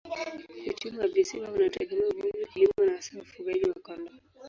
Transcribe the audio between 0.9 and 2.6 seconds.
wa visiwa unategemea uvuvi,